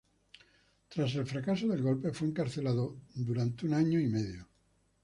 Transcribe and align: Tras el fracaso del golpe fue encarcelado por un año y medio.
Tras 0.89 1.13
el 1.13 1.27
fracaso 1.27 1.67
del 1.67 1.83
golpe 1.83 2.11
fue 2.11 2.29
encarcelado 2.29 3.01
por 3.23 3.37
un 3.37 3.73
año 3.75 3.99
y 3.99 4.07
medio. 4.07 4.47